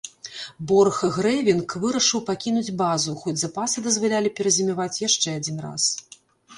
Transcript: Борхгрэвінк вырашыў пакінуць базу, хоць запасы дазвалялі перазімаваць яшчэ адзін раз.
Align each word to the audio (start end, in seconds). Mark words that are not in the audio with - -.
Борхгрэвінк 0.69 1.75
вырашыў 1.83 2.25
пакінуць 2.31 2.65
базу, 2.81 3.11
хоць 3.23 3.37
запасы 3.45 3.87
дазвалялі 3.91 4.35
перазімаваць 4.37 4.93
яшчэ 5.07 5.27
адзін 5.41 5.57
раз. 5.69 5.83